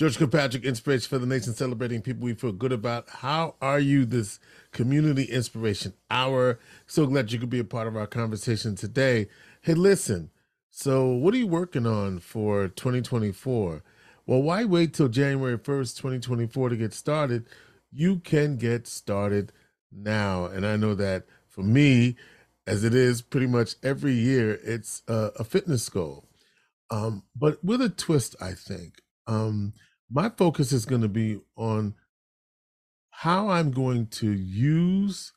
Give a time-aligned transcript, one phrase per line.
[0.00, 3.06] George Kilpatrick, Inspiration for the Nation, celebrating people we feel good about.
[3.10, 4.40] How are you this
[4.72, 6.58] community inspiration hour?
[6.86, 9.28] So glad you could be a part of our conversation today.
[9.60, 10.30] Hey, listen,
[10.70, 13.82] so what are you working on for 2024?
[14.24, 17.44] Well, why wait till January 1st, 2024 to get started?
[17.92, 19.52] You can get started
[19.92, 20.46] now.
[20.46, 22.16] And I know that for me,
[22.66, 26.26] as it is pretty much every year, it's a, a fitness goal.
[26.90, 29.02] Um, but with a twist, I think.
[29.26, 29.74] Um,
[30.10, 31.94] my focus is going to be on
[33.10, 35.32] how I'm going to use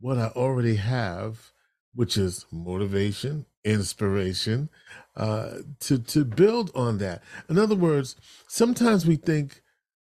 [0.00, 1.52] what I already have,
[1.94, 4.68] which is motivation, inspiration,
[5.16, 7.22] uh, to to build on that.
[7.48, 9.62] In other words, sometimes we think,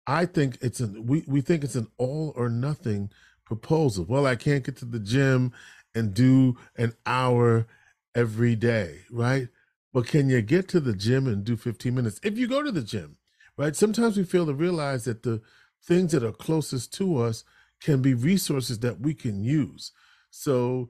[0.08, 3.12] I think it's an we we think it's an all or nothing
[3.46, 4.06] proposal.
[4.08, 5.52] Well, I can't get to the gym
[5.94, 7.68] and do an hour
[8.16, 9.50] every day, right?
[9.94, 12.72] But can you get to the gym and do 15 minutes if you go to
[12.72, 13.18] the gym?
[13.58, 13.76] Right?
[13.76, 15.42] Sometimes we fail to realize that the
[15.86, 17.44] things that are closest to us
[17.82, 19.92] can be resources that we can use.
[20.30, 20.90] So,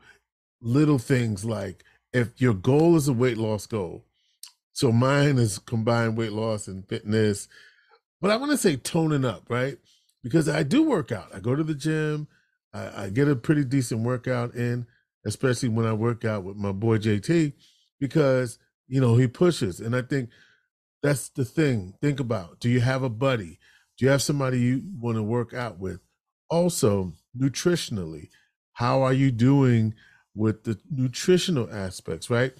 [0.61, 4.05] little things like if your goal is a weight loss goal,
[4.71, 7.47] so mine is combined weight loss and fitness,
[8.21, 9.77] but I want to say toning up, right?
[10.23, 11.27] Because I do work out.
[11.33, 12.27] I go to the gym,
[12.73, 14.87] I, I get a pretty decent workout in,
[15.25, 17.53] especially when I work out with my boy JT,
[17.99, 20.29] because you know he pushes, and I think
[21.03, 21.93] that's the thing.
[22.01, 23.59] Think about do you have a buddy?
[23.97, 25.99] Do you have somebody you want to work out with?
[26.49, 28.29] Also, nutritionally,
[28.73, 29.93] how are you doing
[30.35, 32.53] with the nutritional aspects, right?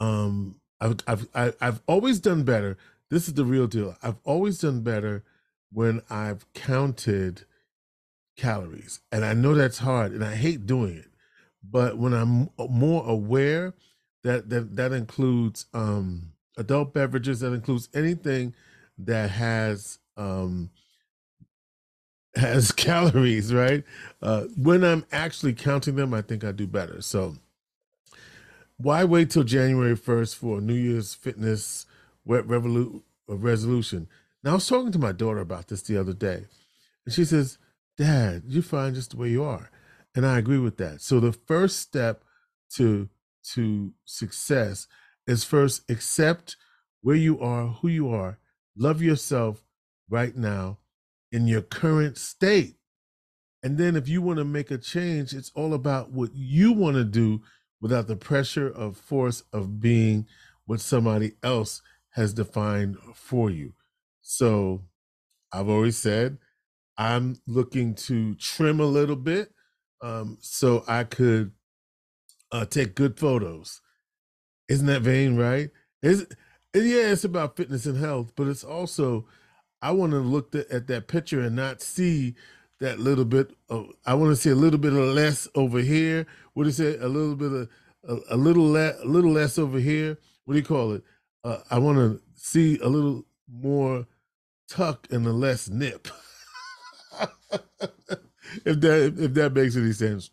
[0.00, 2.76] Um, I've, I've, I've always done better.
[3.10, 3.96] This is the real deal.
[4.02, 5.24] I've always done better
[5.72, 7.44] when I've counted
[8.36, 9.00] calories.
[9.10, 11.10] And I know that's hard and I hate doing it.
[11.68, 13.74] But when I'm more aware,
[14.22, 18.54] that that that includes um adult beverages that includes anything
[18.98, 20.70] that has um
[22.34, 23.84] has calories right?
[24.22, 27.00] Uh when i'm actually counting them i think i do better.
[27.00, 27.36] So
[28.78, 31.86] why wait till january 1st for new year's fitness
[32.24, 34.08] wet revolu- uh, resolution?
[34.42, 36.44] Now i was talking to my daughter about this the other day
[37.04, 37.58] and she says
[37.98, 39.70] dad you're fine just the way you are.
[40.14, 41.02] And i agree with that.
[41.02, 42.24] So the first step
[42.74, 43.08] to
[43.54, 44.88] to success
[45.26, 46.56] is first accept
[47.02, 48.38] where you are, who you are,
[48.76, 49.64] love yourself
[50.08, 50.78] right now
[51.32, 52.76] in your current state.
[53.62, 56.96] And then if you want to make a change, it's all about what you want
[56.96, 57.42] to do
[57.80, 60.26] without the pressure of force of being
[60.64, 63.72] what somebody else has defined for you.
[64.22, 64.82] So
[65.52, 66.38] I've always said
[66.98, 69.52] I'm looking to trim a little bit
[70.02, 71.52] um, so I could
[72.52, 73.80] uh, take good photos.
[74.68, 75.70] Isn't that vain, right?
[76.02, 76.26] Is
[76.74, 79.26] yeah, it's about fitness and health, but it's also
[79.82, 82.34] I want to look at that picture and not see
[82.80, 83.52] that little bit.
[83.68, 86.26] Of, I want to see a little bit of less over here.
[86.54, 86.96] What do you say?
[86.98, 87.68] A little bit of
[88.08, 90.18] a, a little less, a little less over here.
[90.44, 91.04] What do you call it?
[91.44, 94.06] Uh, I want to see a little more
[94.68, 96.08] tuck and a less nip.
[98.64, 100.30] if that if that makes any sense.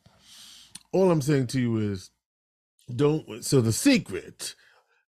[0.91, 2.11] All I'm saying to you is
[2.95, 4.55] don't so the secret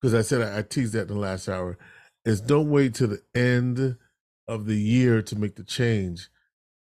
[0.00, 1.78] because I said I, I teased that in the last hour
[2.24, 3.96] is don't wait till the end
[4.48, 6.28] of the year to make the change.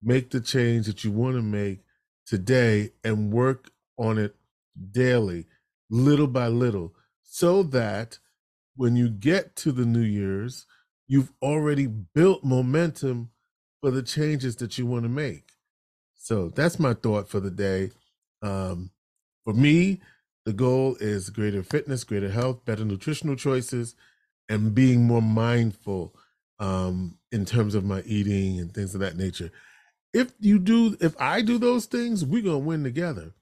[0.02, 1.80] Make the change that you want to make
[2.26, 4.36] today and work on it
[4.92, 5.46] daily
[5.90, 6.94] little by little
[7.24, 8.20] so that
[8.76, 10.66] when you get to the new year's
[11.08, 13.30] you've already built momentum
[13.82, 15.52] for the changes that you want to make.
[16.16, 17.92] So that's my thought for the day.
[18.42, 18.92] Um,
[19.44, 20.02] for me
[20.46, 23.96] the goal is greater fitness, greater health, better nutritional choices,
[24.50, 26.16] and being more mindful
[26.60, 29.52] um, in terms of my eating and things of that nature.
[30.14, 33.34] If you do, if I do those things, we're gonna win together.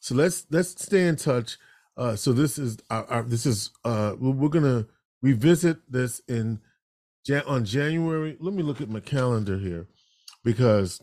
[0.00, 1.58] So let's let's stay in touch.
[1.96, 4.86] Uh, so this is our, our this is uh, we're gonna
[5.22, 6.60] revisit this in
[7.26, 8.36] Jan- on January.
[8.40, 9.86] Let me look at my calendar here
[10.44, 11.02] because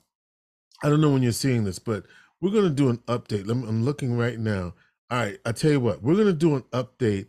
[0.83, 2.05] I don't know when you're seeing this, but
[2.41, 3.49] we're gonna do an update.
[3.49, 4.73] I'm looking right now.
[5.11, 7.27] All right, I tell you what, we're gonna do an update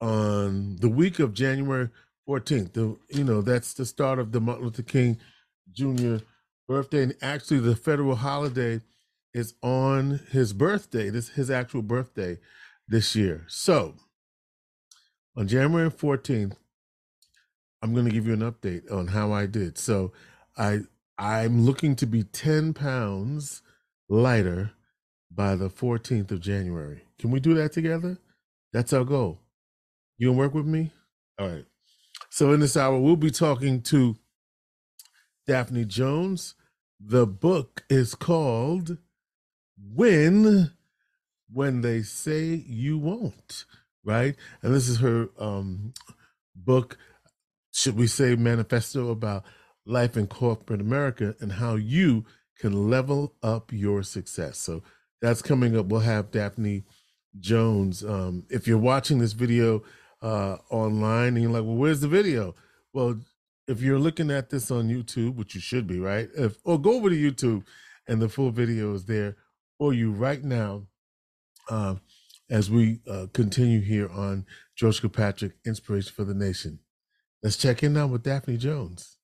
[0.00, 1.88] on the week of January
[2.28, 2.72] 14th.
[2.74, 5.18] The you know that's the start of the Martin Luther King
[5.72, 6.16] Jr.
[6.68, 8.80] birthday, and actually the federal holiday
[9.32, 11.10] is on his birthday.
[11.10, 12.38] This his actual birthday
[12.88, 13.44] this year.
[13.48, 13.94] So
[15.36, 16.56] on January 14th,
[17.82, 19.78] I'm going to give you an update on how I did.
[19.78, 20.12] So
[20.58, 20.80] I
[21.18, 23.62] I'm looking to be 10 pounds
[24.08, 24.72] lighter
[25.30, 27.03] by the 14th of January.
[27.18, 28.18] Can we do that together?
[28.72, 29.40] That's our goal.
[30.18, 30.90] You gonna work with me?
[31.38, 31.64] All right.
[32.30, 34.16] So in this hour, we'll be talking to
[35.46, 36.54] Daphne Jones.
[37.00, 38.98] The book is called
[39.78, 40.72] When
[41.52, 43.64] When They Say You Won't,
[44.04, 44.36] right?
[44.62, 45.92] And this is her um,
[46.54, 46.98] book,
[47.72, 49.44] should we say manifesto about
[49.86, 52.24] life in corporate America and how you
[52.58, 54.58] can level up your success.
[54.58, 54.82] So
[55.20, 55.86] that's coming up.
[55.86, 56.84] We'll have Daphne
[57.40, 58.04] Jones.
[58.04, 59.82] Um, if you're watching this video
[60.22, 62.54] uh, online and you're like, well, where's the video?
[62.92, 63.20] Well,
[63.66, 66.28] if you're looking at this on YouTube, which you should be, right?
[66.36, 67.64] If or go over to YouTube
[68.06, 69.36] and the full video is there
[69.78, 70.86] for you right now.
[71.68, 71.96] Uh,
[72.50, 74.46] as we uh, continue here on
[74.76, 76.78] George Kilpatrick, Inspiration for the Nation.
[77.42, 79.18] Let's check in now with Daphne Jones.